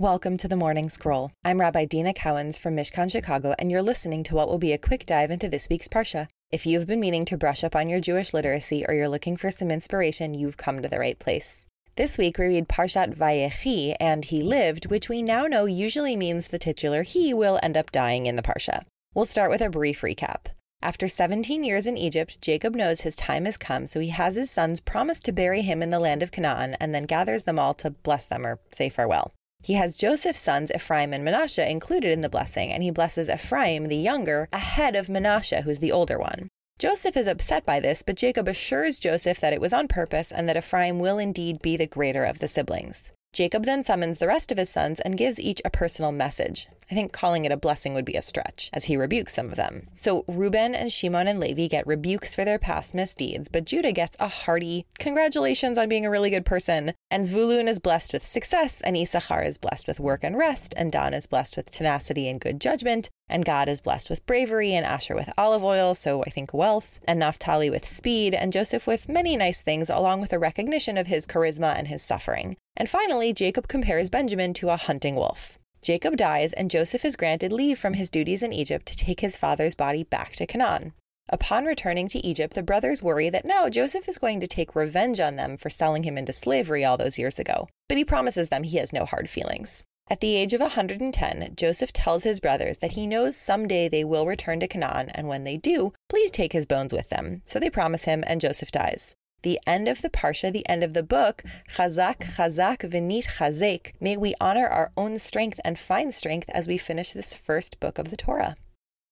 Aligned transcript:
Welcome 0.00 0.38
to 0.38 0.48
the 0.48 0.56
Morning 0.56 0.88
Scroll. 0.88 1.30
I'm 1.44 1.60
Rabbi 1.60 1.84
Dina 1.84 2.14
Cowens 2.14 2.58
from 2.58 2.74
Mishkan 2.74 3.12
Chicago, 3.12 3.54
and 3.58 3.70
you're 3.70 3.82
listening 3.82 4.24
to 4.24 4.34
what 4.34 4.48
will 4.48 4.56
be 4.56 4.72
a 4.72 4.78
quick 4.78 5.04
dive 5.04 5.30
into 5.30 5.46
this 5.46 5.68
week's 5.68 5.88
Parsha. 5.88 6.26
If 6.50 6.64
you've 6.64 6.86
been 6.86 7.00
meaning 7.00 7.26
to 7.26 7.36
brush 7.36 7.62
up 7.62 7.76
on 7.76 7.90
your 7.90 8.00
Jewish 8.00 8.32
literacy 8.32 8.82
or 8.88 8.94
you're 8.94 9.10
looking 9.10 9.36
for 9.36 9.50
some 9.50 9.70
inspiration, 9.70 10.32
you've 10.32 10.56
come 10.56 10.80
to 10.80 10.88
the 10.88 10.98
right 10.98 11.18
place. 11.18 11.66
This 11.96 12.16
week 12.16 12.38
we 12.38 12.46
read 12.46 12.66
Parshat 12.66 13.14
Vayechi 13.14 13.94
and 14.00 14.24
he 14.24 14.40
lived, 14.42 14.86
which 14.86 15.10
we 15.10 15.20
now 15.20 15.46
know 15.46 15.66
usually 15.66 16.16
means 16.16 16.48
the 16.48 16.58
titular 16.58 17.02
he 17.02 17.34
will 17.34 17.60
end 17.62 17.76
up 17.76 17.92
dying 17.92 18.24
in 18.24 18.36
the 18.36 18.42
Parsha. 18.42 18.84
We'll 19.14 19.26
start 19.26 19.50
with 19.50 19.60
a 19.60 19.68
brief 19.68 20.00
recap. 20.00 20.46
After 20.80 21.08
17 21.08 21.62
years 21.62 21.86
in 21.86 21.98
Egypt, 21.98 22.40
Jacob 22.40 22.74
knows 22.74 23.02
his 23.02 23.16
time 23.16 23.44
has 23.44 23.58
come, 23.58 23.86
so 23.86 24.00
he 24.00 24.08
has 24.08 24.36
his 24.36 24.50
sons 24.50 24.80
promise 24.80 25.20
to 25.20 25.30
bury 25.30 25.60
him 25.60 25.82
in 25.82 25.90
the 25.90 26.00
land 26.00 26.22
of 26.22 26.32
Canaan 26.32 26.74
and 26.80 26.94
then 26.94 27.04
gathers 27.04 27.42
them 27.42 27.58
all 27.58 27.74
to 27.74 27.90
bless 27.90 28.24
them 28.24 28.46
or 28.46 28.60
say 28.72 28.88
farewell. 28.88 29.34
He 29.62 29.74
has 29.74 29.96
Joseph's 29.96 30.40
sons, 30.40 30.72
Ephraim 30.74 31.12
and 31.12 31.24
Manasseh, 31.24 31.68
included 31.68 32.12
in 32.12 32.20
the 32.20 32.28
blessing, 32.28 32.72
and 32.72 32.82
he 32.82 32.90
blesses 32.90 33.28
Ephraim, 33.28 33.88
the 33.88 33.96
younger, 33.96 34.48
ahead 34.52 34.96
of 34.96 35.08
Manasseh, 35.08 35.62
who's 35.62 35.78
the 35.78 35.92
older 35.92 36.18
one. 36.18 36.48
Joseph 36.78 37.16
is 37.16 37.26
upset 37.26 37.66
by 37.66 37.78
this, 37.78 38.02
but 38.02 38.16
Jacob 38.16 38.48
assures 38.48 38.98
Joseph 38.98 39.38
that 39.40 39.52
it 39.52 39.60
was 39.60 39.74
on 39.74 39.86
purpose 39.86 40.32
and 40.32 40.48
that 40.48 40.56
Ephraim 40.56 40.98
will 40.98 41.18
indeed 41.18 41.60
be 41.60 41.76
the 41.76 41.86
greater 41.86 42.24
of 42.24 42.38
the 42.38 42.48
siblings. 42.48 43.12
Jacob 43.34 43.64
then 43.64 43.84
summons 43.84 44.18
the 44.18 44.26
rest 44.26 44.50
of 44.50 44.56
his 44.56 44.70
sons 44.70 44.98
and 45.00 45.18
gives 45.18 45.38
each 45.38 45.60
a 45.64 45.70
personal 45.70 46.10
message. 46.10 46.68
I 46.90 46.94
think 46.94 47.12
calling 47.12 47.44
it 47.44 47.52
a 47.52 47.56
blessing 47.56 47.94
would 47.94 48.04
be 48.04 48.16
a 48.16 48.22
stretch, 48.22 48.68
as 48.72 48.86
he 48.86 48.96
rebukes 48.96 49.34
some 49.34 49.46
of 49.46 49.56
them. 49.56 49.86
So 49.96 50.24
Reuben 50.26 50.74
and 50.74 50.92
Shimon 50.92 51.28
and 51.28 51.38
Levi 51.38 51.68
get 51.68 51.86
rebukes 51.86 52.34
for 52.34 52.44
their 52.44 52.58
past 52.58 52.94
misdeeds, 52.94 53.48
but 53.48 53.64
Judah 53.64 53.92
gets 53.92 54.16
a 54.18 54.26
hearty 54.26 54.86
congratulations 54.98 55.78
on 55.78 55.88
being 55.88 56.04
a 56.04 56.10
really 56.10 56.30
good 56.30 56.44
person. 56.44 56.94
And 57.08 57.26
Zvulun 57.26 57.68
is 57.68 57.78
blessed 57.78 58.12
with 58.12 58.24
success, 58.24 58.80
and 58.80 58.96
Issachar 58.96 59.42
is 59.42 59.58
blessed 59.58 59.86
with 59.86 60.00
work 60.00 60.24
and 60.24 60.36
rest, 60.36 60.74
and 60.76 60.90
Dan 60.90 61.14
is 61.14 61.26
blessed 61.26 61.56
with 61.56 61.70
tenacity 61.70 62.28
and 62.28 62.40
good 62.40 62.60
judgment, 62.60 63.08
and 63.28 63.44
Gad 63.44 63.68
is 63.68 63.80
blessed 63.80 64.10
with 64.10 64.26
bravery, 64.26 64.74
and 64.74 64.84
Asher 64.84 65.14
with 65.14 65.32
olive 65.38 65.62
oil, 65.62 65.94
so 65.94 66.24
I 66.24 66.30
think 66.30 66.52
wealth, 66.52 66.98
and 67.04 67.20
Naphtali 67.20 67.70
with 67.70 67.86
speed, 67.86 68.34
and 68.34 68.52
Joseph 68.52 68.88
with 68.88 69.08
many 69.08 69.36
nice 69.36 69.62
things, 69.62 69.90
along 69.90 70.20
with 70.20 70.32
a 70.32 70.38
recognition 70.40 70.98
of 70.98 71.06
his 71.06 71.24
charisma 71.24 71.76
and 71.78 71.86
his 71.86 72.02
suffering. 72.02 72.56
And 72.76 72.88
finally, 72.88 73.32
Jacob 73.32 73.68
compares 73.68 74.10
Benjamin 74.10 74.54
to 74.54 74.70
a 74.70 74.76
hunting 74.76 75.14
wolf. 75.14 75.59
Jacob 75.82 76.16
dies, 76.16 76.52
and 76.52 76.70
Joseph 76.70 77.04
is 77.04 77.16
granted 77.16 77.52
leave 77.52 77.78
from 77.78 77.94
his 77.94 78.10
duties 78.10 78.42
in 78.42 78.52
Egypt 78.52 78.86
to 78.86 78.96
take 78.96 79.20
his 79.20 79.36
father's 79.36 79.74
body 79.74 80.04
back 80.04 80.32
to 80.32 80.46
Canaan. 80.46 80.92
Upon 81.28 81.64
returning 81.64 82.08
to 82.08 82.26
Egypt, 82.26 82.54
the 82.54 82.62
brothers 82.62 83.02
worry 83.02 83.30
that 83.30 83.44
now 83.44 83.68
Joseph 83.68 84.08
is 84.08 84.18
going 84.18 84.40
to 84.40 84.46
take 84.46 84.74
revenge 84.74 85.20
on 85.20 85.36
them 85.36 85.56
for 85.56 85.70
selling 85.70 86.02
him 86.02 86.18
into 86.18 86.32
slavery 86.32 86.84
all 86.84 86.96
those 86.96 87.18
years 87.18 87.38
ago, 87.38 87.68
but 87.88 87.96
he 87.96 88.04
promises 88.04 88.48
them 88.48 88.64
he 88.64 88.78
has 88.78 88.92
no 88.92 89.04
hard 89.04 89.30
feelings. 89.30 89.84
At 90.08 90.20
the 90.20 90.34
age 90.34 90.52
of 90.52 90.60
110, 90.60 91.54
Joseph 91.54 91.92
tells 91.92 92.24
his 92.24 92.40
brothers 92.40 92.78
that 92.78 92.92
he 92.92 93.06
knows 93.06 93.36
someday 93.36 93.88
they 93.88 94.02
will 94.02 94.26
return 94.26 94.58
to 94.58 94.66
Canaan, 94.66 95.08
and 95.10 95.28
when 95.28 95.44
they 95.44 95.56
do, 95.56 95.92
please 96.08 96.32
take 96.32 96.52
his 96.52 96.66
bones 96.66 96.92
with 96.92 97.10
them. 97.10 97.42
So 97.44 97.60
they 97.60 97.70
promise 97.70 98.04
him, 98.04 98.24
and 98.26 98.40
Joseph 98.40 98.72
dies. 98.72 99.14
The 99.42 99.58
end 99.66 99.88
of 99.88 100.02
the 100.02 100.10
Parsha, 100.10 100.52
the 100.52 100.68
end 100.68 100.84
of 100.84 100.92
the 100.92 101.02
book, 101.02 101.42
Chazak, 101.76 102.18
Chazak, 102.36 102.78
V'nitchazek. 102.90 103.92
May 104.00 104.16
we 104.16 104.34
honor 104.40 104.66
our 104.66 104.92
own 104.96 105.18
strength 105.18 105.58
and 105.64 105.78
find 105.78 106.12
strength 106.12 106.50
as 106.50 106.68
we 106.68 106.76
finish 106.76 107.12
this 107.12 107.34
first 107.34 107.80
book 107.80 107.98
of 107.98 108.10
the 108.10 108.16
Torah. 108.16 108.56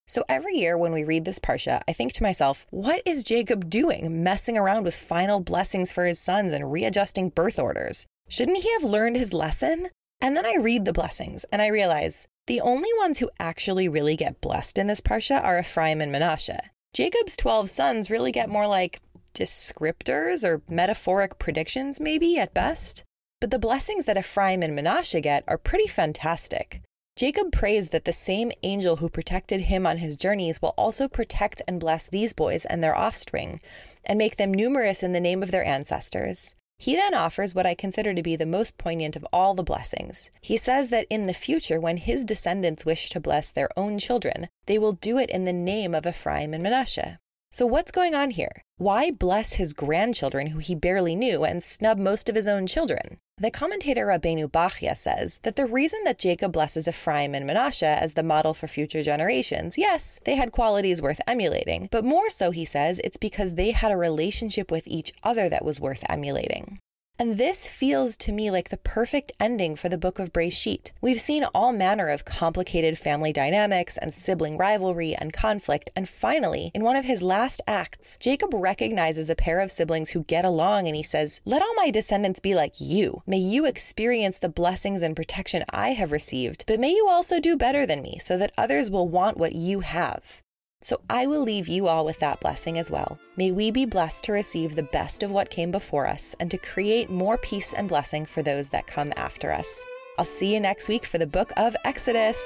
So 0.07 0.25
every 0.29 0.57
year 0.57 0.77
when 0.77 0.93
we 0.93 1.05
read 1.05 1.25
this 1.25 1.39
Parsha, 1.39 1.83
I 1.87 1.93
think 1.93 2.13
to 2.15 2.23
myself, 2.23 2.67
what 2.71 3.03
is 3.05 3.25
Jacob 3.25 3.69
doing 3.69 4.23
messing 4.23 4.57
around 4.57 4.85
with 4.85 4.95
final 4.95 5.41
blessings 5.41 5.93
for 5.93 6.05
his 6.05 6.19
sons 6.19 6.53
and 6.53 6.73
readjusting 6.73 7.31
birth 7.31 7.59
orders? 7.59 8.07
Shouldn't 8.29 8.63
he 8.63 8.73
have 8.73 8.85
learned 8.85 9.17
his 9.17 9.33
lesson? 9.33 9.89
And 10.21 10.37
then 10.37 10.47
I 10.47 10.57
read 10.61 10.85
the 10.85 10.93
blessings 10.93 11.45
and 11.53 11.63
I 11.63 11.69
realize 11.69 12.27
the 12.47 12.61
only 12.61 12.89
ones 12.99 13.19
who 13.19 13.31
actually 13.39 13.89
really 13.89 14.17
get 14.17 14.41
blessed 14.41 14.79
in 14.79 14.87
this 14.87 15.03
Parsha 15.03 15.43
are 15.45 15.59
Ephraim 15.59 16.01
and 16.01 16.11
Manasseh. 16.11 16.71
Jacob's 16.95 17.37
12 17.37 17.69
sons 17.69 18.11
really 18.11 18.33
get 18.33 18.49
more 18.49 18.67
like 18.67 19.01
descriptors 19.35 20.45
or 20.45 20.63
metaphoric 20.69 21.39
predictions, 21.39 22.01
maybe 22.01 22.39
at 22.39 22.55
best. 22.55 23.05
But 23.41 23.51
the 23.51 23.59
blessings 23.59 24.05
that 24.07 24.17
Ephraim 24.17 24.63
and 24.63 24.75
Manasseh 24.75 25.21
get 25.21 25.45
are 25.47 25.59
pretty 25.59 25.87
fantastic. 25.87 26.83
Jacob 27.17 27.51
prays 27.51 27.89
that 27.89 28.05
the 28.05 28.13
same 28.13 28.53
angel 28.63 28.97
who 28.97 29.09
protected 29.09 29.63
him 29.63 29.87
on 29.87 29.99
his 29.99 30.17
journeys 30.17 30.63
will 30.63 30.75
also 30.77 31.09
protect 31.09 31.61
and 31.67 31.81
bless 31.81 32.07
these 32.07 32.33
boys 32.33 32.65
and 32.65 32.83
their 32.83 32.97
offspring, 32.97 33.61
and 34.05 34.19
make 34.19 34.37
them 34.37 34.55
numerous 34.55 35.03
in 35.03 35.13
the 35.13 35.21
name 35.21 35.43
of 35.43 35.51
their 35.51 35.65
ancestors. 35.65 36.55
He 36.79 36.95
then 36.95 37.15
offers 37.15 37.57
what 37.57 37.67
I 37.67 37.75
consider 37.75 38.15
to 38.15 38.23
be 38.23 38.37
the 38.37 38.47
most 38.47 38.79
poignant 38.79 39.17
of 39.17 39.27
all 39.33 39.55
the 39.55 39.65
blessings. 39.65 40.31
He 40.41 40.57
says 40.57 40.91
that 40.91 41.09
in 41.11 41.27
the 41.27 41.35
future, 41.35 41.81
when 41.81 41.97
his 41.97 42.25
descendants 42.25 42.87
wish 42.87 43.11
to 43.11 43.19
bless 43.19 43.51
their 43.51 43.71
own 43.77 43.99
children, 43.99 44.49
they 44.67 44.79
will 44.79 44.93
do 44.93 45.19
it 45.19 45.29
in 45.29 45.45
the 45.45 45.53
name 45.53 45.97
of 45.97 46.07
Ephraim 46.07 46.55
and 46.55 46.63
Manasseh. 46.63 47.19
So, 47.51 47.65
what's 47.65 47.91
going 47.91 48.15
on 48.15 48.33
here? 48.33 48.63
Why 48.77 49.11
bless 49.11 49.55
his 49.55 49.73
grandchildren 49.73 50.49
who 50.49 50.59
he 50.59 50.75
barely 50.75 51.17
knew 51.17 51.45
and 51.45 51.63
snub 51.63 51.99
most 51.99 52.29
of 52.29 52.35
his 52.35 52.47
own 52.47 52.67
children? 52.67 53.19
The 53.39 53.51
commentator 53.51 54.07
Rabbeinu 54.07 54.51
Bachya 54.51 54.95
says 54.95 55.41
that 55.45 55.57
the 55.57 55.65
reason 55.65 56.01
that 56.05 56.19
Jacob 56.19 56.53
blesses 56.53 56.87
Ephraim 56.87 57.35
and 57.35 57.47
Manasseh 57.47 57.87
as 57.87 58.13
the 58.13 58.23
model 58.23 58.53
for 58.53 58.69
future 58.69 59.03
generations, 59.03 59.79
yes, 59.79 60.21
they 60.27 60.37
had 60.37 60.53
qualities 60.53 61.01
worth 61.01 61.23
emulating, 61.27 61.89
but 61.91 62.05
more 62.05 62.29
so, 62.29 62.51
he 62.51 62.67
says, 62.67 63.01
it's 63.03 63.17
because 63.17 63.55
they 63.55 63.71
had 63.71 63.93
a 63.93 63.97
relationship 63.97 64.71
with 64.71 64.87
each 64.87 65.15
other 65.23 65.49
that 65.49 65.65
was 65.65 65.81
worth 65.81 66.05
emulating. 66.07 66.81
And 67.21 67.37
this 67.37 67.67
feels 67.67 68.17
to 68.19 68.31
me 68.31 68.49
like 68.49 68.69
the 68.69 68.77
perfect 68.77 69.33
ending 69.41 69.75
for 69.75 69.89
the 69.89 69.99
book 69.99 70.21
of 70.21 70.33
Breshit. 70.33 70.93
We've 71.01 71.19
seen 71.19 71.43
all 71.53 71.73
manner 71.73 72.07
of 72.07 72.25
complicated 72.25 72.97
family 72.97 73.33
dynamics 73.33 73.99
and 73.99 74.15
sibling 74.15 74.57
rivalry 74.57 75.17
and 75.17 75.33
conflict, 75.33 75.91
and 75.97 76.09
finally, 76.09 76.71
in 76.75 76.85
one 76.85 76.95
of 76.95 77.07
his 77.07 77.21
last 77.21 77.61
acts, 77.67 78.17
Jacob 78.21 78.55
recognizes 78.55 79.29
a 79.29 79.35
pair 79.35 79.59
of 79.59 79.73
siblings 79.73 80.11
who 80.11 80.23
get 80.23 80.45
along 80.45 80.87
and 80.87 80.95
he 80.95 81.03
says, 81.03 81.41
Let 81.45 81.61
all 81.61 81.75
my 81.75 81.91
descendants 81.91 82.39
be 82.39 82.55
like 82.55 82.81
you. 82.81 83.25
May 83.27 83.39
you 83.39 83.67
experience 83.67 84.39
the 84.39 84.49
blessings 84.49 85.03
and 85.03 85.17
protection 85.17 85.65
I 85.71 85.95
have 85.95 86.13
received, 86.13 86.63
but 86.69 86.79
may 86.79 86.93
you 86.93 87.09
also 87.09 87.41
do 87.41 87.57
better 87.57 87.85
than 87.85 88.01
me 88.01 88.21
so 88.23 88.39
that 88.39 88.53
others 88.57 88.91
will 88.91 89.09
want 89.09 89.39
what 89.39 89.57
you 89.57 89.81
have. 89.81 90.41
So 90.81 91.01
I 91.11 91.27
will 91.27 91.43
leave 91.43 91.67
you 91.69 91.89
all 91.89 92.05
with 92.05 92.21
that 92.21 92.41
blessing 92.41 92.79
as 92.79 92.91
well. 92.91 93.19
May 93.37 93.51
we 93.51 93.71
be 93.71 93.85
blessed 93.85 94.25
to 94.25 94.33
receive 94.33 94.77
the 94.77 94.83
best 94.85 95.23
of 95.23 95.31
what 95.31 95.51
came 95.51 95.71
before 95.71 96.07
us 96.07 96.37
and 96.39 96.51
to 96.51 96.59
create 96.59 97.11
more 97.11 97.37
peace 97.37 97.73
and 97.73 97.89
blessing 97.89 98.25
for 98.25 98.43
those 98.43 98.69
that 98.69 98.87
come 98.87 99.13
after 99.17 99.53
us. 99.53 99.83
I'll 100.19 100.25
see 100.25 100.55
you 100.55 100.61
next 100.61 100.89
week 100.89 101.05
for 101.05 101.19
the 101.19 101.27
book 101.27 101.53
of 101.57 101.77
Exodus. 101.85 102.39